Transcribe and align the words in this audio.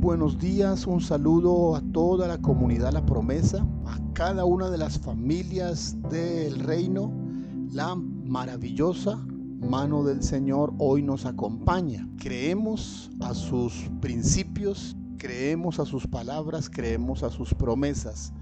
buenos 0.00 0.38
días, 0.38 0.86
un 0.86 1.02
saludo 1.02 1.76
a 1.76 1.82
toda 1.92 2.26
la 2.26 2.38
comunidad 2.38 2.90
La 2.90 3.04
Promesa, 3.04 3.66
a 3.84 3.98
cada 4.14 4.46
una 4.46 4.70
de 4.70 4.78
las 4.78 4.98
familias 4.98 5.94
del 6.08 6.58
reino. 6.58 7.12
La 7.70 7.94
maravillosa 7.94 9.16
mano 9.16 10.02
del 10.02 10.22
Señor 10.22 10.72
hoy 10.78 11.02
nos 11.02 11.26
acompaña. 11.26 12.08
Creemos 12.18 13.10
a 13.20 13.34
sus 13.34 13.90
principios, 14.00 14.96
creemos 15.18 15.78
a 15.78 15.84
sus 15.84 16.06
palabras, 16.06 16.70
creemos 16.70 17.22
a 17.22 17.28
sus 17.28 17.52
promesas. 17.52 18.32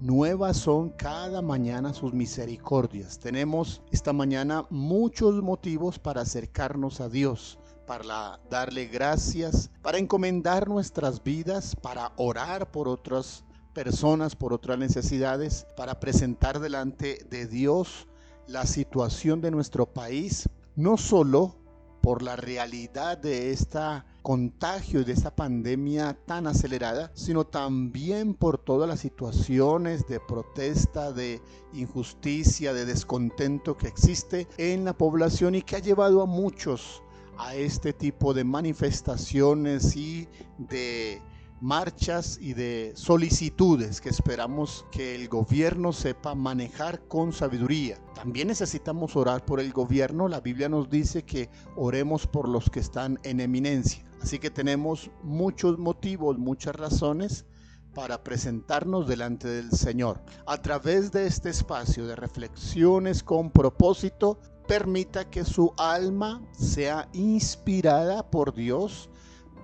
Nuevas 0.00 0.56
son 0.56 0.90
cada 0.90 1.42
mañana 1.42 1.94
sus 1.94 2.12
misericordias. 2.12 3.20
Tenemos 3.20 3.82
esta 3.92 4.12
mañana 4.12 4.64
muchos 4.68 5.40
motivos 5.42 6.00
para 6.00 6.22
acercarnos 6.22 7.00
a 7.00 7.08
Dios 7.08 7.60
para 7.86 8.40
darle 8.50 8.86
gracias, 8.86 9.70
para 9.82 9.98
encomendar 9.98 10.68
nuestras 10.68 11.22
vidas, 11.22 11.76
para 11.76 12.12
orar 12.16 12.70
por 12.70 12.88
otras 12.88 13.44
personas, 13.72 14.36
por 14.36 14.52
otras 14.52 14.78
necesidades, 14.78 15.66
para 15.76 16.00
presentar 16.00 16.60
delante 16.60 17.26
de 17.30 17.46
Dios 17.46 18.08
la 18.46 18.66
situación 18.66 19.40
de 19.40 19.50
nuestro 19.50 19.86
país, 19.86 20.48
no 20.76 20.96
solo 20.96 21.56
por 22.00 22.22
la 22.22 22.36
realidad 22.36 23.16
de 23.16 23.50
esta 23.50 24.04
contagio 24.24 25.00
y 25.00 25.04
de 25.04 25.12
esta 25.12 25.36
pandemia 25.36 26.18
tan 26.26 26.46
acelerada, 26.46 27.10
sino 27.14 27.44
también 27.44 28.32
por 28.32 28.56
todas 28.56 28.88
las 28.88 29.00
situaciones 29.00 30.06
de 30.06 30.18
protesta, 30.18 31.12
de 31.12 31.42
injusticia, 31.74 32.72
de 32.72 32.86
descontento 32.86 33.76
que 33.76 33.86
existe 33.86 34.48
en 34.56 34.86
la 34.86 34.96
población 34.96 35.54
y 35.54 35.62
que 35.62 35.76
ha 35.76 35.80
llevado 35.80 36.22
a 36.22 36.26
muchos 36.26 37.02
a 37.38 37.54
este 37.54 37.92
tipo 37.92 38.34
de 38.34 38.44
manifestaciones 38.44 39.96
y 39.96 40.28
de 40.58 41.20
marchas 41.60 42.38
y 42.40 42.52
de 42.52 42.92
solicitudes 42.94 44.00
que 44.00 44.10
esperamos 44.10 44.84
que 44.90 45.14
el 45.14 45.28
gobierno 45.28 45.92
sepa 45.92 46.34
manejar 46.34 47.06
con 47.08 47.32
sabiduría. 47.32 47.98
También 48.14 48.48
necesitamos 48.48 49.16
orar 49.16 49.44
por 49.44 49.60
el 49.60 49.72
gobierno. 49.72 50.28
La 50.28 50.40
Biblia 50.40 50.68
nos 50.68 50.90
dice 50.90 51.24
que 51.24 51.48
oremos 51.76 52.26
por 52.26 52.48
los 52.48 52.68
que 52.68 52.80
están 52.80 53.18
en 53.22 53.40
eminencia. 53.40 54.04
Así 54.22 54.38
que 54.38 54.50
tenemos 54.50 55.10
muchos 55.22 55.78
motivos, 55.78 56.38
muchas 56.38 56.76
razones 56.76 57.46
para 57.94 58.22
presentarnos 58.22 59.06
delante 59.08 59.48
del 59.48 59.70
Señor. 59.70 60.20
A 60.46 60.60
través 60.60 61.12
de 61.12 61.26
este 61.26 61.50
espacio 61.50 62.06
de 62.06 62.16
reflexiones 62.16 63.22
con 63.22 63.50
propósito, 63.50 64.40
permita 64.66 65.30
que 65.30 65.44
su 65.44 65.72
alma 65.76 66.42
sea 66.52 67.08
inspirada 67.12 68.30
por 68.30 68.54
Dios 68.54 69.10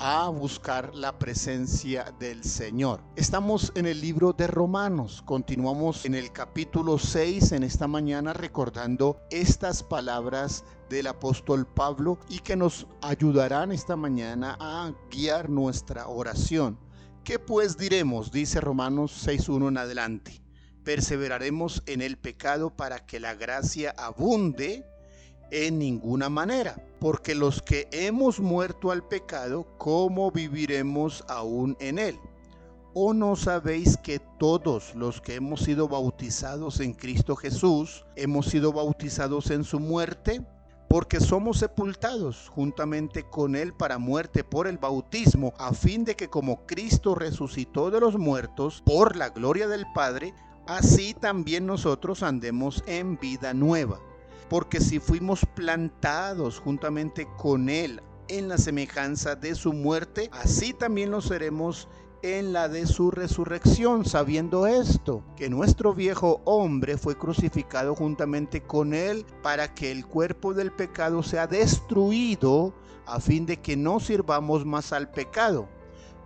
a 0.00 0.28
buscar 0.28 0.94
la 0.94 1.18
presencia 1.18 2.14
del 2.20 2.44
Señor. 2.44 3.00
Estamos 3.16 3.72
en 3.74 3.86
el 3.86 4.00
libro 4.00 4.32
de 4.32 4.46
Romanos, 4.46 5.22
continuamos 5.24 6.04
en 6.04 6.14
el 6.14 6.30
capítulo 6.32 6.98
6 6.98 7.52
en 7.52 7.64
esta 7.64 7.88
mañana 7.88 8.32
recordando 8.32 9.20
estas 9.30 9.82
palabras 9.82 10.64
del 10.88 11.08
apóstol 11.08 11.66
Pablo 11.66 12.18
y 12.28 12.38
que 12.38 12.56
nos 12.56 12.86
ayudarán 13.02 13.72
esta 13.72 13.96
mañana 13.96 14.56
a 14.60 14.92
guiar 15.10 15.50
nuestra 15.50 16.06
oración. 16.06 16.78
¿Qué 17.24 17.38
pues 17.38 17.76
diremos? 17.76 18.30
Dice 18.30 18.60
Romanos 18.60 19.26
6.1 19.26 19.68
en 19.68 19.78
adelante 19.78 20.47
perseveraremos 20.88 21.82
en 21.84 22.00
el 22.00 22.16
pecado 22.16 22.70
para 22.70 23.04
que 23.04 23.20
la 23.20 23.34
gracia 23.34 23.94
abunde 23.98 24.86
en 25.50 25.78
ninguna 25.78 26.30
manera, 26.30 26.82
porque 26.98 27.34
los 27.34 27.60
que 27.60 27.88
hemos 27.92 28.40
muerto 28.40 28.90
al 28.90 29.06
pecado, 29.06 29.66
¿cómo 29.76 30.30
viviremos 30.30 31.26
aún 31.28 31.76
en 31.78 31.98
él? 31.98 32.18
¿O 32.94 33.12
no 33.12 33.36
sabéis 33.36 33.98
que 33.98 34.18
todos 34.38 34.94
los 34.94 35.20
que 35.20 35.34
hemos 35.34 35.60
sido 35.60 35.88
bautizados 35.88 36.80
en 36.80 36.94
Cristo 36.94 37.36
Jesús, 37.36 38.06
hemos 38.16 38.46
sido 38.46 38.72
bautizados 38.72 39.50
en 39.50 39.64
su 39.64 39.80
muerte? 39.80 40.40
Porque 40.88 41.20
somos 41.20 41.58
sepultados 41.58 42.48
juntamente 42.48 43.24
con 43.28 43.56
Él 43.56 43.74
para 43.74 43.98
muerte 43.98 44.42
por 44.42 44.66
el 44.66 44.78
bautismo, 44.78 45.52
a 45.58 45.74
fin 45.74 46.06
de 46.06 46.16
que 46.16 46.28
como 46.28 46.64
Cristo 46.64 47.14
resucitó 47.14 47.90
de 47.90 48.00
los 48.00 48.16
muertos 48.16 48.82
por 48.86 49.16
la 49.16 49.28
gloria 49.28 49.68
del 49.68 49.84
Padre, 49.94 50.32
así 50.68 51.14
también 51.14 51.66
nosotros 51.66 52.22
andemos 52.22 52.84
en 52.86 53.18
vida 53.18 53.54
nueva. 53.54 54.00
Porque 54.48 54.80
si 54.80 55.00
fuimos 55.00 55.44
plantados 55.54 56.60
juntamente 56.60 57.26
con 57.36 57.68
Él 57.68 58.02
en 58.28 58.48
la 58.48 58.58
semejanza 58.58 59.34
de 59.34 59.54
su 59.54 59.72
muerte, 59.72 60.30
así 60.32 60.72
también 60.72 61.10
lo 61.10 61.20
seremos 61.20 61.88
en 62.22 62.52
la 62.52 62.68
de 62.68 62.86
su 62.86 63.10
resurrección, 63.10 64.04
sabiendo 64.04 64.66
esto, 64.66 65.22
que 65.36 65.48
nuestro 65.48 65.94
viejo 65.94 66.40
hombre 66.44 66.98
fue 66.98 67.16
crucificado 67.16 67.94
juntamente 67.94 68.62
con 68.62 68.92
él 68.92 69.24
para 69.42 69.72
que 69.72 69.92
el 69.92 70.04
cuerpo 70.04 70.52
del 70.52 70.72
pecado 70.72 71.22
sea 71.22 71.46
destruido, 71.46 72.74
a 73.06 73.20
fin 73.20 73.46
de 73.46 73.58
que 73.58 73.76
no 73.76 74.00
sirvamos 74.00 74.66
más 74.66 74.92
al 74.92 75.10
pecado 75.10 75.68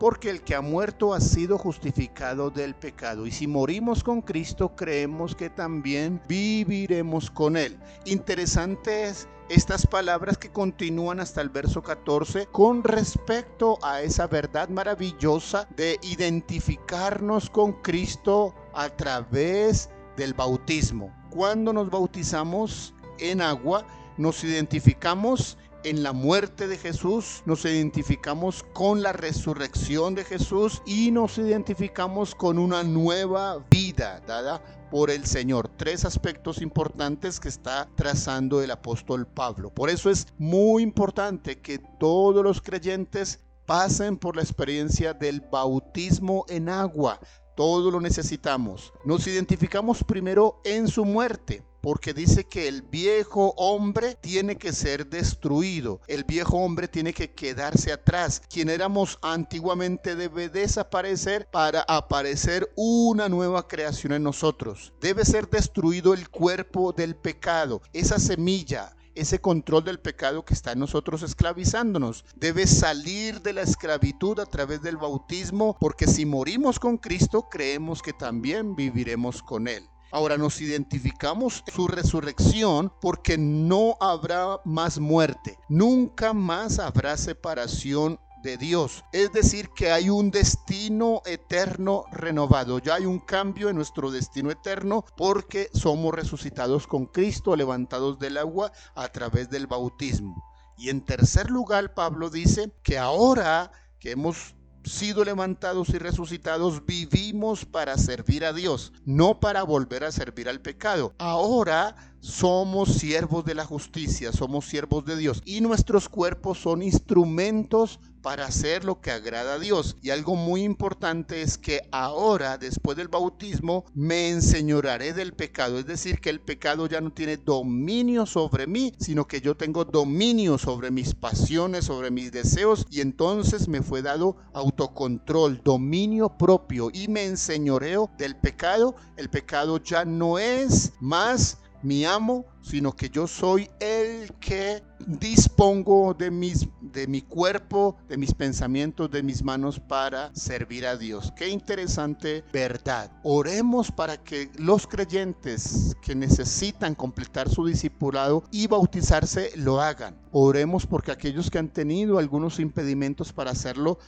porque 0.00 0.30
el 0.30 0.40
que 0.40 0.54
ha 0.54 0.62
muerto 0.62 1.12
ha 1.12 1.20
sido 1.20 1.58
justificado 1.58 2.50
del 2.50 2.74
pecado. 2.74 3.26
Y 3.26 3.30
si 3.30 3.46
morimos 3.46 4.02
con 4.02 4.22
Cristo, 4.22 4.74
creemos 4.74 5.36
que 5.36 5.50
también 5.50 6.22
viviremos 6.26 7.30
con 7.30 7.54
Él. 7.54 7.78
Interesantes 8.06 9.28
estas 9.50 9.86
palabras 9.86 10.38
que 10.38 10.50
continúan 10.50 11.20
hasta 11.20 11.42
el 11.42 11.50
verso 11.50 11.82
14 11.82 12.46
con 12.46 12.82
respecto 12.82 13.78
a 13.82 14.00
esa 14.00 14.26
verdad 14.26 14.70
maravillosa 14.70 15.68
de 15.76 15.98
identificarnos 16.02 17.50
con 17.50 17.74
Cristo 17.82 18.54
a 18.72 18.88
través 18.88 19.90
del 20.16 20.32
bautismo. 20.32 21.14
Cuando 21.28 21.74
nos 21.74 21.90
bautizamos 21.90 22.94
en 23.18 23.42
agua, 23.42 23.84
nos 24.16 24.42
identificamos 24.44 25.58
en 25.84 26.02
la 26.02 26.12
muerte 26.12 26.68
de 26.68 26.76
Jesús, 26.76 27.42
nos 27.46 27.64
identificamos 27.64 28.64
con 28.72 29.02
la 29.02 29.12
resurrección 29.12 30.14
de 30.14 30.24
Jesús 30.24 30.82
y 30.86 31.10
nos 31.10 31.38
identificamos 31.38 32.34
con 32.34 32.58
una 32.58 32.82
nueva 32.82 33.64
vida 33.70 34.20
dada 34.26 34.62
por 34.90 35.10
el 35.10 35.24
Señor. 35.26 35.68
Tres 35.76 36.04
aspectos 36.04 36.60
importantes 36.60 37.40
que 37.40 37.48
está 37.48 37.88
trazando 37.94 38.62
el 38.62 38.70
apóstol 38.70 39.26
Pablo. 39.26 39.72
Por 39.72 39.88
eso 39.90 40.10
es 40.10 40.26
muy 40.38 40.82
importante 40.82 41.60
que 41.60 41.78
todos 41.98 42.44
los 42.44 42.60
creyentes 42.60 43.40
pasen 43.66 44.16
por 44.16 44.36
la 44.36 44.42
experiencia 44.42 45.14
del 45.14 45.40
bautismo 45.40 46.44
en 46.48 46.68
agua. 46.68 47.20
Todo 47.56 47.90
lo 47.90 48.00
necesitamos. 48.00 48.92
Nos 49.04 49.26
identificamos 49.26 50.02
primero 50.04 50.60
en 50.64 50.88
su 50.88 51.04
muerte 51.04 51.64
porque 51.80 52.14
dice 52.14 52.44
que 52.44 52.68
el 52.68 52.82
viejo 52.82 53.54
hombre 53.56 54.16
tiene 54.20 54.56
que 54.56 54.72
ser 54.72 55.06
destruido, 55.06 56.00
el 56.06 56.24
viejo 56.24 56.58
hombre 56.58 56.88
tiene 56.88 57.12
que 57.12 57.32
quedarse 57.32 57.92
atrás. 57.92 58.42
Quien 58.48 58.68
éramos 58.68 59.18
antiguamente 59.22 60.16
debe 60.16 60.48
desaparecer 60.48 61.48
para 61.50 61.82
aparecer 61.82 62.70
una 62.76 63.28
nueva 63.28 63.66
creación 63.66 64.12
en 64.12 64.22
nosotros. 64.22 64.92
Debe 65.00 65.24
ser 65.24 65.48
destruido 65.48 66.14
el 66.14 66.28
cuerpo 66.28 66.92
del 66.92 67.16
pecado, 67.16 67.82
esa 67.92 68.18
semilla, 68.18 68.94
ese 69.14 69.40
control 69.40 69.84
del 69.84 70.00
pecado 70.00 70.44
que 70.44 70.54
está 70.54 70.72
en 70.72 70.78
nosotros 70.78 71.22
esclavizándonos. 71.22 72.24
Debe 72.36 72.66
salir 72.66 73.42
de 73.42 73.52
la 73.52 73.62
esclavitud 73.62 74.38
a 74.38 74.46
través 74.46 74.82
del 74.82 74.96
bautismo, 74.96 75.76
porque 75.80 76.06
si 76.06 76.24
morimos 76.26 76.78
con 76.78 76.96
Cristo, 76.96 77.48
creemos 77.50 78.02
que 78.02 78.12
también 78.12 78.76
viviremos 78.76 79.42
con 79.42 79.68
Él. 79.68 79.88
Ahora 80.12 80.36
nos 80.36 80.60
identificamos 80.60 81.62
su 81.72 81.86
resurrección 81.86 82.92
porque 83.00 83.38
no 83.38 83.96
habrá 84.00 84.60
más 84.64 84.98
muerte, 84.98 85.58
nunca 85.68 86.32
más 86.32 86.78
habrá 86.78 87.16
separación 87.16 88.18
de 88.42 88.56
Dios. 88.56 89.04
Es 89.12 89.32
decir, 89.32 89.70
que 89.70 89.92
hay 89.92 90.10
un 90.10 90.30
destino 90.30 91.22
eterno 91.26 92.04
renovado. 92.10 92.78
Ya 92.78 92.94
hay 92.94 93.06
un 93.06 93.18
cambio 93.18 93.68
en 93.68 93.76
nuestro 93.76 94.10
destino 94.10 94.50
eterno 94.50 95.04
porque 95.16 95.68
somos 95.74 96.14
resucitados 96.14 96.86
con 96.86 97.06
Cristo, 97.06 97.54
levantados 97.54 98.18
del 98.18 98.38
agua 98.38 98.72
a 98.94 99.08
través 99.08 99.50
del 99.50 99.66
bautismo. 99.66 100.42
Y 100.76 100.88
en 100.88 101.04
tercer 101.04 101.50
lugar, 101.50 101.94
Pablo 101.94 102.30
dice 102.30 102.72
que 102.82 102.98
ahora 102.98 103.70
que 103.98 104.12
hemos 104.12 104.54
sido 104.84 105.24
levantados 105.24 105.90
y 105.90 105.98
resucitados, 105.98 106.84
vivimos 106.86 107.64
para 107.64 107.96
servir 107.98 108.44
a 108.44 108.52
Dios, 108.52 108.92
no 109.04 109.40
para 109.40 109.62
volver 109.62 110.04
a 110.04 110.12
servir 110.12 110.48
al 110.48 110.60
pecado. 110.60 111.14
Ahora 111.18 112.09
somos 112.20 112.94
siervos 112.94 113.44
de 113.44 113.54
la 113.54 113.64
justicia, 113.64 114.32
somos 114.32 114.66
siervos 114.66 115.04
de 115.04 115.16
Dios 115.16 115.42
y 115.44 115.60
nuestros 115.60 116.08
cuerpos 116.08 116.58
son 116.58 116.82
instrumentos 116.82 117.98
para 118.22 118.46
hacer 118.46 118.84
lo 118.84 119.00
que 119.00 119.10
agrada 119.10 119.54
a 119.54 119.58
Dios. 119.58 119.96
Y 120.02 120.10
algo 120.10 120.36
muy 120.36 120.62
importante 120.62 121.42
es 121.42 121.56
que 121.58 121.88
ahora, 121.90 122.58
después 122.58 122.96
del 122.96 123.08
bautismo, 123.08 123.84
me 123.94 124.30
enseñoraré 124.30 125.12
del 125.12 125.32
pecado. 125.32 125.78
Es 125.78 125.86
decir, 125.86 126.20
que 126.20 126.30
el 126.30 126.40
pecado 126.40 126.86
ya 126.86 127.00
no 127.00 127.12
tiene 127.12 127.36
dominio 127.38 128.26
sobre 128.26 128.66
mí, 128.66 128.92
sino 128.98 129.26
que 129.26 129.40
yo 129.40 129.56
tengo 129.56 129.84
dominio 129.84 130.58
sobre 130.58 130.90
mis 130.90 131.14
pasiones, 131.14 131.86
sobre 131.86 132.10
mis 132.10 132.32
deseos. 132.32 132.86
Y 132.90 133.00
entonces 133.00 133.68
me 133.68 133.82
fue 133.82 134.02
dado 134.02 134.36
autocontrol, 134.52 135.62
dominio 135.64 136.36
propio 136.36 136.90
y 136.92 137.08
me 137.08 137.24
enseñoreo 137.24 138.10
del 138.18 138.36
pecado. 138.36 138.96
El 139.16 139.30
pecado 139.30 139.78
ya 139.78 140.04
no 140.04 140.38
es 140.38 140.92
más 141.00 141.58
mi 141.82 142.04
amo, 142.04 142.46
sino 142.62 142.92
que 142.92 143.08
yo 143.08 143.26
soy 143.26 143.70
el 143.80 144.32
que 144.34 144.82
dispongo 145.06 146.14
de, 146.14 146.30
mis, 146.30 146.68
de 146.80 147.06
mi 147.06 147.22
cuerpo, 147.22 147.96
de 148.08 148.16
mis 148.16 148.34
pensamientos, 148.34 149.10
de 149.10 149.22
mis 149.22 149.42
manos 149.42 149.80
para 149.80 150.34
servir 150.34 150.86
a 150.86 150.96
Dios. 150.96 151.32
Qué 151.36 151.48
interesante 151.48 152.44
verdad. 152.52 153.10
Oremos 153.22 153.90
para 153.90 154.22
que 154.22 154.50
los 154.56 154.86
creyentes 154.86 155.96
que 156.02 156.14
necesitan 156.14 156.94
completar 156.94 157.48
su 157.48 157.66
discipulado 157.66 158.44
y 158.50 158.66
bautizarse 158.66 159.50
lo 159.56 159.80
hagan. 159.80 160.18
Oremos 160.32 160.86
porque 160.86 161.12
aquellos 161.12 161.50
que 161.50 161.58
han 161.58 161.68
tenido 161.68 162.18
algunos 162.18 162.60
impedimentos 162.60 163.32
para 163.32 163.52
hacerlo 163.52 163.98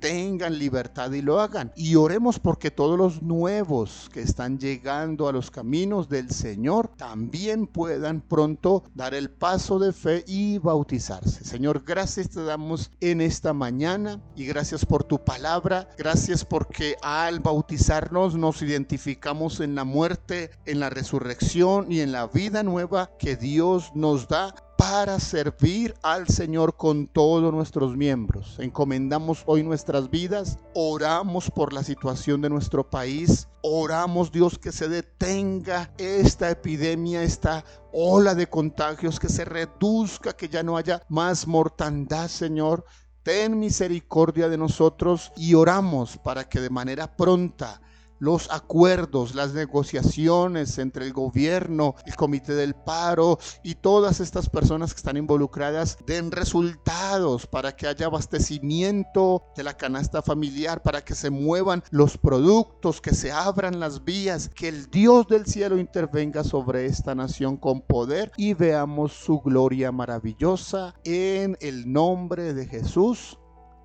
tengan 0.00 0.58
libertad 0.58 1.12
y 1.12 1.22
lo 1.22 1.40
hagan. 1.40 1.72
Y 1.76 1.94
oremos 1.94 2.38
porque 2.38 2.70
todos 2.70 2.98
los 2.98 3.22
nuevos 3.22 4.10
que 4.12 4.22
están 4.22 4.58
llegando 4.58 5.28
a 5.28 5.32
los 5.32 5.50
caminos 5.50 6.08
del 6.08 6.30
Señor 6.30 6.88
también 6.96 7.66
puedan 7.66 8.20
pronto 8.20 8.82
dar 8.94 9.14
el 9.14 9.30
paso 9.30 9.78
de 9.78 9.92
fe 9.92 10.24
y 10.26 10.58
bautizarse. 10.58 11.44
Señor, 11.44 11.84
gracias 11.84 12.30
te 12.30 12.42
damos 12.42 12.90
en 13.00 13.20
esta 13.20 13.52
mañana 13.52 14.20
y 14.34 14.46
gracias 14.46 14.84
por 14.84 15.04
tu 15.04 15.22
palabra. 15.22 15.88
Gracias 15.98 16.44
porque 16.44 16.96
al 17.02 17.40
bautizarnos 17.40 18.34
nos 18.34 18.62
identificamos 18.62 19.60
en 19.60 19.74
la 19.74 19.84
muerte, 19.84 20.50
en 20.64 20.80
la 20.80 20.90
resurrección 20.90 21.92
y 21.92 22.00
en 22.00 22.12
la 22.12 22.26
vida 22.26 22.62
nueva 22.62 23.10
que 23.18 23.36
Dios 23.36 23.92
nos 23.94 24.28
da 24.28 24.54
para 24.80 25.20
servir 25.20 25.94
al 26.02 26.26
Señor 26.28 26.74
con 26.74 27.06
todos 27.06 27.52
nuestros 27.52 27.98
miembros. 27.98 28.56
Encomendamos 28.58 29.42
hoy 29.44 29.62
nuestras 29.62 30.08
vidas, 30.08 30.58
oramos 30.74 31.50
por 31.50 31.74
la 31.74 31.84
situación 31.84 32.40
de 32.40 32.48
nuestro 32.48 32.88
país, 32.88 33.46
oramos 33.60 34.32
Dios 34.32 34.58
que 34.58 34.72
se 34.72 34.88
detenga 34.88 35.92
esta 35.98 36.48
epidemia, 36.50 37.22
esta 37.22 37.62
ola 37.92 38.34
de 38.34 38.46
contagios, 38.48 39.20
que 39.20 39.28
se 39.28 39.44
reduzca, 39.44 40.32
que 40.32 40.48
ya 40.48 40.62
no 40.62 40.78
haya 40.78 41.02
más 41.10 41.46
mortandad, 41.46 42.28
Señor. 42.28 42.86
Ten 43.22 43.58
misericordia 43.58 44.48
de 44.48 44.56
nosotros 44.56 45.30
y 45.36 45.52
oramos 45.52 46.16
para 46.16 46.48
que 46.48 46.58
de 46.58 46.70
manera 46.70 47.18
pronta 47.18 47.82
los 48.20 48.50
acuerdos, 48.52 49.34
las 49.34 49.54
negociaciones 49.54 50.78
entre 50.78 51.06
el 51.06 51.12
gobierno, 51.12 51.96
el 52.06 52.14
comité 52.14 52.54
del 52.54 52.74
paro 52.74 53.38
y 53.64 53.74
todas 53.74 54.20
estas 54.20 54.48
personas 54.48 54.92
que 54.92 54.98
están 54.98 55.16
involucradas 55.16 55.98
den 56.06 56.30
resultados 56.30 57.46
para 57.46 57.74
que 57.74 57.88
haya 57.88 58.06
abastecimiento 58.06 59.44
de 59.56 59.64
la 59.64 59.76
canasta 59.76 60.22
familiar, 60.22 60.82
para 60.82 61.02
que 61.02 61.14
se 61.14 61.30
muevan 61.30 61.82
los 61.90 62.16
productos, 62.18 63.00
que 63.00 63.14
se 63.14 63.32
abran 63.32 63.80
las 63.80 64.04
vías, 64.04 64.48
que 64.48 64.68
el 64.68 64.90
Dios 64.90 65.26
del 65.26 65.46
cielo 65.46 65.78
intervenga 65.78 66.44
sobre 66.44 66.86
esta 66.86 67.14
nación 67.14 67.56
con 67.56 67.80
poder 67.80 68.30
y 68.36 68.54
veamos 68.54 69.12
su 69.12 69.40
gloria 69.40 69.90
maravillosa 69.90 70.94
en 71.04 71.56
el 71.60 71.90
nombre 71.90 72.52
de 72.54 72.66
Jesús. 72.66 73.38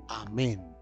Amén. 0.08 0.75